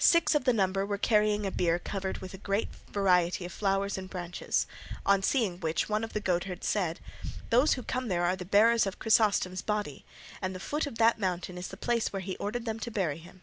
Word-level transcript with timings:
Six 0.00 0.34
of 0.34 0.42
the 0.42 0.52
number 0.52 0.84
were 0.84 0.98
carrying 0.98 1.46
a 1.46 1.52
bier 1.52 1.78
covered 1.78 2.18
with 2.18 2.34
a 2.34 2.36
great 2.36 2.68
variety 2.90 3.44
of 3.44 3.52
flowers 3.52 3.96
and 3.96 4.10
branches, 4.10 4.66
on 5.06 5.22
seeing 5.22 5.60
which 5.60 5.88
one 5.88 6.02
of 6.02 6.14
the 6.14 6.20
goatherds 6.20 6.66
said, 6.66 6.98
"Those 7.50 7.74
who 7.74 7.84
come 7.84 8.08
there 8.08 8.24
are 8.24 8.34
the 8.34 8.44
bearers 8.44 8.86
of 8.88 8.98
Chrysostom's 8.98 9.62
body, 9.62 10.04
and 10.42 10.52
the 10.52 10.58
foot 10.58 10.88
of 10.88 10.98
that 10.98 11.20
mountain 11.20 11.56
is 11.56 11.68
the 11.68 11.76
place 11.76 12.12
where 12.12 12.22
he 12.22 12.34
ordered 12.38 12.64
them 12.64 12.80
to 12.80 12.90
bury 12.90 13.18
him." 13.18 13.42